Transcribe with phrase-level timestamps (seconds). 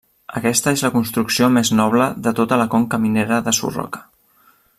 [0.37, 4.05] Aquesta és la construcció més noble de tota la Conca Minera de Surroca.